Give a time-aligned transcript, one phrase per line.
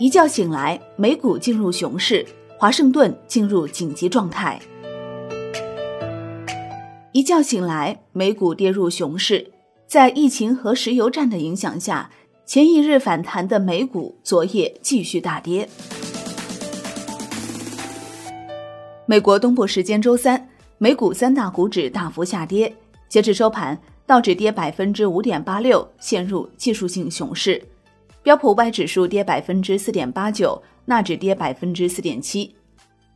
[0.00, 2.24] 一觉醒来，美股进入熊市，
[2.56, 4.58] 华盛顿进入紧急状态。
[7.12, 9.52] 一觉醒来，美股跌入熊市，
[9.86, 12.10] 在疫情和石油战的影响下，
[12.46, 15.68] 前一日反弹的美股昨夜继续大跌。
[19.04, 20.48] 美国东部时间周三，
[20.78, 22.74] 美股三大股指大幅下跌，
[23.10, 27.62] 截至收盘，道指跌百分之五点八六，陷入技术性熊市。
[28.22, 32.54] 标普五百指数跌百分之四点八九，纳指跌百分之四点七。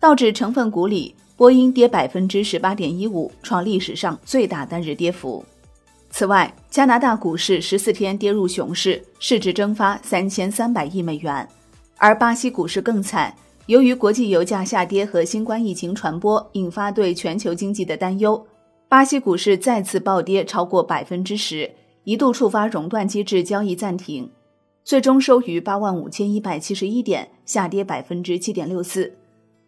[0.00, 5.44] 道指成分股里，波音跌百分之十八点一五，创历史上最大单日跌幅。
[6.10, 11.46] 此外，加拿大股市十四天跌入熊市，市值蒸发三千三百亿美元。
[11.98, 13.34] 而巴西股市更惨，
[13.66, 18.46] 由于国际油价下跌和新冠疫情传播引发对全球经济的担忧，
[18.88, 21.70] 巴西股市再次暴跌超过百分之十，
[22.04, 24.30] 一度触发熔断机制，交易暂停。
[24.86, 29.12] 最终收于八万五千一百七十一点，下跌百分之七点六四。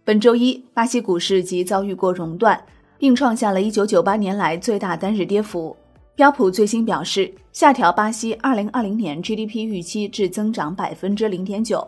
[0.05, 2.65] 本周一，巴西股市即遭遇过熔断，
[2.99, 5.77] 并创下了一九九八年来最大单日跌幅。
[6.15, 11.85] 标普最新表示，下调巴西二零二零年 GDP 预期至增长百分之零点九。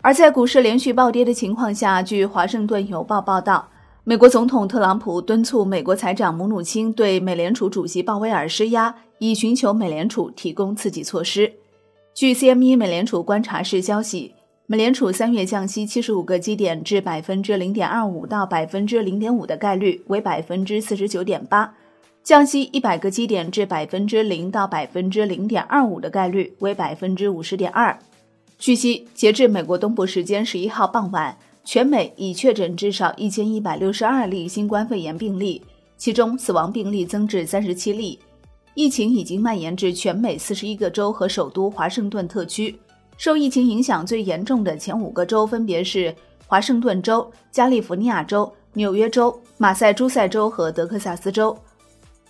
[0.00, 3.68] 而在股市连续暴跌的情况下，据《华盛顿邮报》报道，
[4.02, 11.52] 美国总统特朗普敦促美国财长姆努钦对美联储主席鲍威尔施压，以寻求美联储提供刺激措施。
[12.16, 14.32] 据 CME 美联储观察室消息，
[14.64, 21.74] 美联储三月降息七十五个基点至百分之零点二五到百分之零点五的概率为百分之四十九点八，
[22.24, 27.98] 降息一百个基点至百分之零到百分之零点二五的概率为百分之五十点二。
[28.58, 35.60] 据悉，截至美国东部时间十一号傍晚，全美已确诊至少一千一百六十二例新冠肺炎病例，
[35.98, 38.18] 其中死亡病例增至三十七例。
[38.76, 42.78] 疫情已经蔓延至全美四十一个州和首都华盛顿特区。
[43.16, 46.14] 受疫情影响最严重的前五个州分别是
[46.46, 51.56] 华盛顿州、加利福尼亚州、纽约州、马赛诸塞州和德克萨斯州。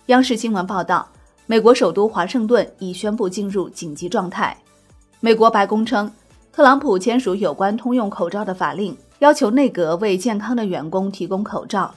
[0.05, 1.05] 央视新闻报道，
[1.47, 4.57] 美国首都华盛顿已宣布进入紧急状态。
[5.19, 6.09] 美国白宫称，
[6.53, 11.93] 特朗普签署有关通用口罩的法令，要求内阁为健康的员工提供口罩。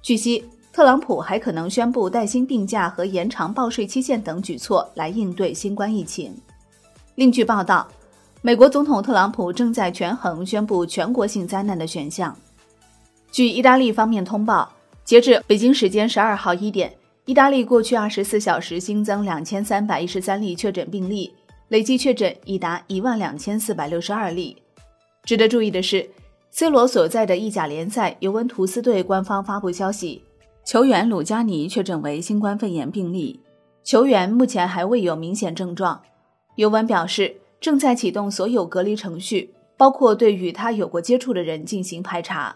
[0.00, 0.42] 据悉。
[0.72, 6.34] 特朗普还可能宣布带薪病假和延长报税期限等举措来应对新冠疫情。
[7.16, 7.86] 另据报道，
[8.40, 12.34] 美国总统特朗普正在权衡宣布全国性灾难的选项。
[13.32, 14.72] 据意大利方面通报，
[15.04, 16.92] 截至北京时间十二号一点，
[17.24, 21.34] 意大利过去二十四小时新增两千三百一十三例确诊病例，
[21.68, 24.56] 累计确诊已达一万两千四百六十二例。
[25.24, 26.08] 值得注意的是
[26.52, 30.22] ，C 罗所在的意甲联赛尤文图斯队官方发布消息。
[30.70, 33.40] 球员鲁加尼确诊为新冠肺炎病例，
[33.82, 36.00] 球员目前还未有明显症状。
[36.54, 42.54] 尤文表示，正在启动所有隔离程序，包括对与他有过接触的人进行排查。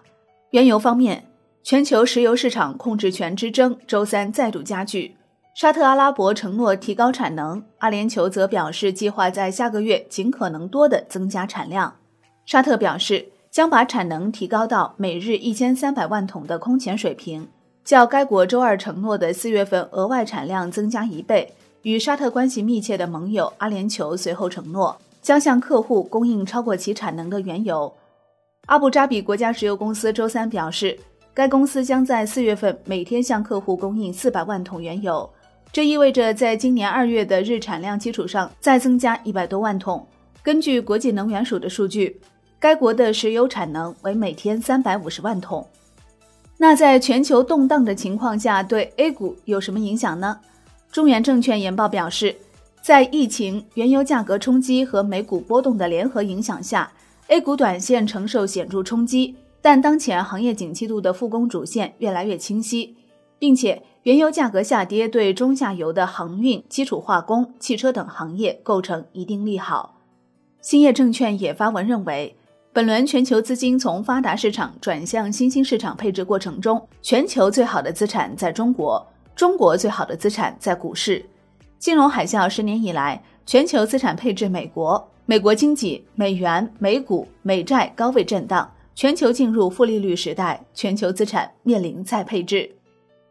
[0.52, 1.26] 原油方面，
[1.64, 5.16] 全球石油市场控制权之争周三再度加剧。
[5.56, 11.96] 沙特阿拉伯承诺提高产能，阿联酋则表示计划在下个月尽可能多的增加产量。
[12.46, 17.48] 沙特表示将把产能提高到每日一千三百万桶的空前水平。
[17.84, 21.52] 较该国周二承诺的四月份额外产量增加一倍。
[21.82, 27.92] 与沙特关系密切的盟友阿联酋随后承诺，将向客户供应超过其产能的原油。
[28.64, 30.98] 阿布扎比国家石油公司周三表示，
[31.34, 35.28] 该公司将在四月份每天向客户供应四百万桶原油，
[35.70, 40.06] 这意味着在今年二月的日产量基础上再增加一百多万桶。
[40.42, 42.18] 根据国际能源署的数据，
[42.58, 45.68] 该国的石油产能为每天三百五十万桶。
[46.56, 50.40] 那在全球动荡的情况下，对 A 股有什么影响呢？
[50.90, 52.36] 中原证券研报表示，
[52.80, 56.92] 在疫情、原油价格冲击和美股波动的联合影响下
[57.26, 59.34] ，A 股短线承受显著冲击。
[59.60, 62.96] 但当前行业景气度的复工主线越来越清晰，
[63.38, 69.96] 并且原油价格下跌对中下游的航运、基础化工、汽车等行业构成一定利好。
[70.60, 72.36] 兴业证券也发文认为。
[72.74, 79.06] 本轮全球资金从发达市场转向新兴市场配置过程中，全球最好的资产在中国，
[79.36, 81.24] 中国最好的资产在股市。
[81.78, 92.68] 金融海啸十年以来，全球资产配置美国，美国经济、美元、美股、美债高位震荡，全球进入负利率时代，全球资产面临再配置。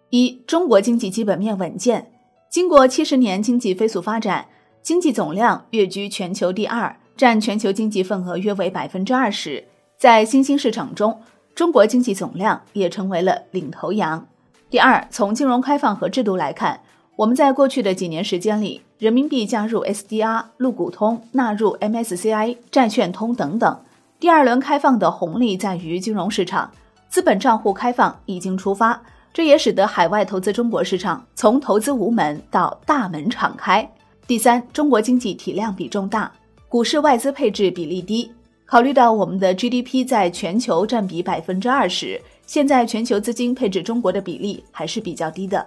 [0.09, 2.13] 一、中国经济基本面稳健，
[2.49, 4.45] 经过七十年经济飞速发展，
[4.81, 6.95] 经济总量跃居全球第二。
[7.15, 9.63] 占全球经济份额约为百分之二十，
[9.97, 11.21] 在新兴市场中，
[11.53, 14.25] 中国经济总量也成为了领头羊。
[14.69, 16.79] 第二，从金融开放和制度来看，
[17.15, 23.79] 我们在过去的几年时间里，人民币加入 SDR、陆股通、纳入 MSCI、债券通等等。
[24.19, 26.71] 第二轮开放的红利在于金融市场，
[27.09, 28.99] 资本账户开放已经出发，
[29.31, 33.87] 这也使得海外投资中国市场从投资无门到大门敞开。
[34.25, 36.31] 第三，中国经济体量比重大，
[36.73, 38.31] 股市外资配置比例低。
[38.65, 45.63] 考虑到我们的 GDP 在全球占比百分之二十，现在全球资金配置中国的比例还是比较低的。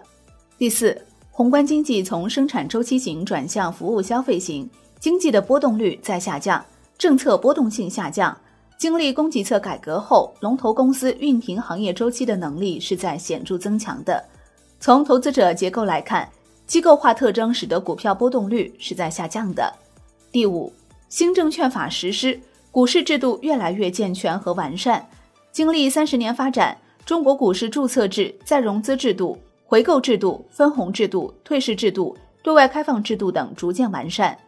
[0.58, 1.00] 第四。
[1.30, 4.68] 宏观经济从生产周期型转向服务消费型，
[4.98, 6.64] 经济的波动率在下降，
[6.98, 8.36] 政策波动性下降。
[8.76, 14.20] 经历供给侧改革后，龙头公司熨平行业周期的能力是在显著增强的。
[14.80, 16.28] 从投资者结构来看，
[16.66, 19.72] 机构化特征使得股票波动率是在下降的。
[20.32, 20.72] 第五，
[21.08, 25.08] 新证券法实施，股市制度越来越健全和完善。
[25.52, 29.38] 经历三十年发展，中国股市注册制、再融资制度。
[29.68, 34.38] 回购制度、分红制度、退市制度、对外开放制度等逐渐完善。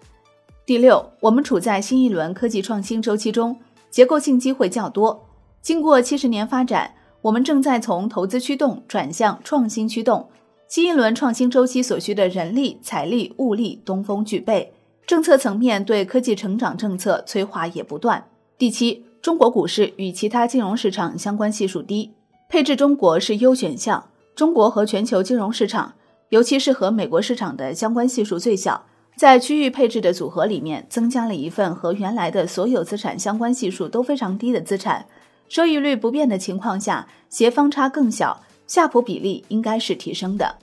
[0.65, 3.57] 第六，我们处在新一轮科技创新周期中，
[3.91, 5.27] 结构性机会较多。
[5.61, 10.29] 经过七十年发展，我们正在从投资驱动转向创新驱动。
[10.69, 14.73] 新一轮创新周期所需的人力、财力、物力东风俱备，
[15.09, 18.23] 政策层面对科技成长政策催化也不断。
[18.59, 22.13] 第七，中国股市与其他金融市场相关系数低，
[22.51, 24.11] 配置中国是优选项。
[24.37, 25.95] 中国和全球金融市场，
[26.29, 28.85] 尤其是和美国市场的相关系数最小，
[29.17, 35.07] 在区域配置的组合里面增加了一份和原来的所有资产相关系数都非常低的资产，
[35.49, 40.57] 收益率不变的情况下，斜方差更小，夏普比例应该是提升的。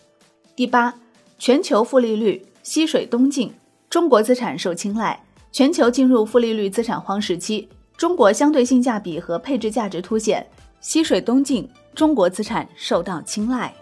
[0.56, 0.94] 第八，
[1.40, 3.52] 全球负利率西水东进，
[3.96, 5.18] 中国资产受青睐，
[5.54, 7.66] 全球进入负利率资产荒时期，
[7.96, 10.46] 中国相对性价比和配置价值凸显，
[10.82, 11.66] 西水东进。
[11.94, 13.74] 中国资产受到青睐。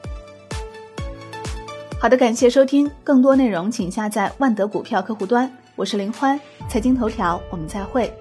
[2.00, 5.52] 好的，感谢收听，更多内容请下载万德股票客户端。
[5.76, 6.40] 我是林欢，
[6.70, 8.14] 财经头条，我们再会。